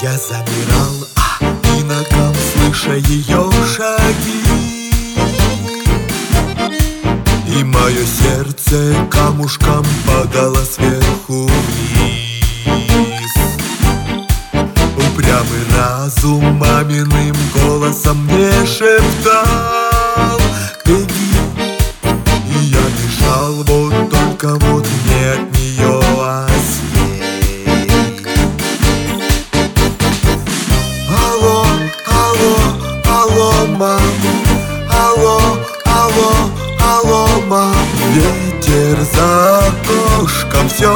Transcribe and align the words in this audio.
замирал, 0.00 1.08
а 1.16 1.40
инокам, 1.76 2.32
слыша 2.52 2.94
ее 2.94 3.50
шаги. 3.66 4.92
И 7.48 7.64
мое 7.64 8.06
сердце 8.06 8.94
камушкам 9.10 9.84
падало 10.06 10.62
сверху 10.64 11.48
вниз. 11.48 13.34
Упрямый 14.96 15.64
разум 15.76 16.44
маминым 16.44 17.36
голосом 17.52 18.24
мне 18.26 18.52
шептал. 18.66 20.38
Беги, 20.84 21.32
и 22.54 22.58
я 22.66 22.84
бежал, 23.00 23.64
вот 23.64 24.10
только 24.10 24.54
вот 24.64 24.86
нет 25.06 25.57
Ветер 38.88 39.04
за 39.14 39.58
окошком 39.68 40.66
все 40.70 40.92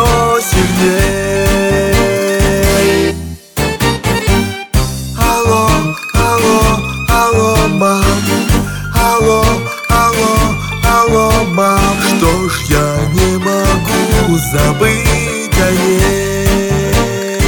сильней. 0.50 1.92
Алло, 5.18 5.68
алло, 6.14 6.60
алло, 7.10 7.68
мам. 7.68 8.04
Алло, 8.94 9.44
алло, 9.90 10.32
алло, 10.90 11.44
мам. 11.48 11.96
Что 12.16 12.48
ж 12.48 12.52
я 12.70 12.86
не 13.12 13.36
могу 13.36 14.38
забыть 14.52 15.60
о 15.60 15.70
ней? 15.70 17.42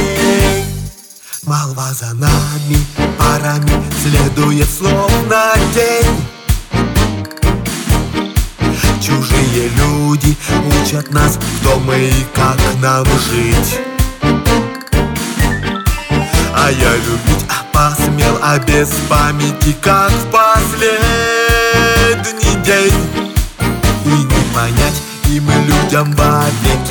Молва 1.41 1.91
за 1.91 2.13
нами 2.13 2.77
парами 3.17 3.83
следует 4.03 4.69
словно 4.69 5.55
тень 5.73 6.34
Чужие 9.05 9.69
люди 9.77 10.35
учат 10.81 11.13
нас, 11.13 11.37
кто 11.59 11.77
мы 11.79 11.95
и 11.95 12.25
как 12.33 12.57
нам 12.81 13.05
жить. 13.05 13.79
А 16.55 16.71
я 16.71 16.95
любить 16.95 17.45
а 17.47 17.63
посмел, 17.71 18.39
а 18.41 18.57
без 18.57 18.89
памяти, 19.07 19.75
как 19.79 20.09
в 20.09 20.31
последний 20.31 20.95
день. 22.63 22.93
И 24.05 24.09
не 24.09 24.43
понять 24.55 25.01
им 25.27 25.47
людям 25.67 26.11
вовеки 26.13 26.84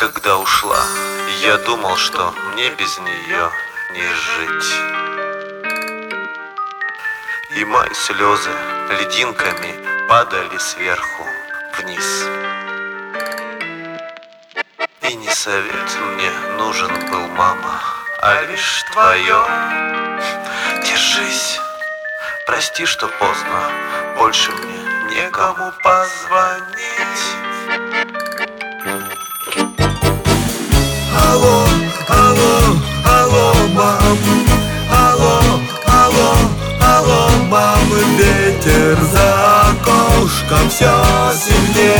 Когда 0.00 0.38
ушла, 0.38 0.82
я 1.42 1.58
думал, 1.58 1.94
что 1.98 2.32
мне 2.54 2.70
без 2.70 2.98
нее 3.00 3.50
не 3.92 4.08
жить. 4.14 4.72
И 7.54 7.64
мои 7.66 7.92
слезы 7.92 8.48
льдинками 8.88 10.08
падали 10.08 10.56
сверху 10.56 11.26
вниз. 11.76 12.24
И 15.02 15.14
не 15.16 15.28
совет 15.34 15.98
мне 16.14 16.30
нужен 16.56 17.10
был, 17.10 17.26
мама, 17.36 17.82
а 18.22 18.42
лишь 18.44 18.82
твое. 18.94 19.44
Держись, 20.82 21.60
прости, 22.46 22.86
что 22.86 23.06
поздно, 23.06 23.70
больше 24.16 24.50
мне 24.50 25.14
некому 25.14 25.70
позвонить. 25.82 27.39
Ветер 38.60 38.98
за 39.10 39.70
окошком 39.70 40.68
все 40.68 40.92
сильней. 41.34 41.96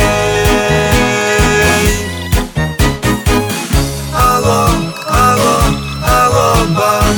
Алло, 4.13 4.67
алло, 5.09 5.55
алло, 6.05 6.49
мам 6.69 7.17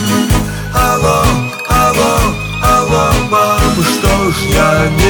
Алло, 0.74 1.20
алло, 1.68 2.14
алло, 2.62 3.06
мам 3.30 3.74
Что 3.84 4.14
ж 4.31 4.36
я 4.54 4.90
не 4.90 5.03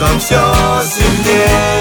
окошком 0.00 0.18
все 0.18 0.40
сильней 0.82 1.79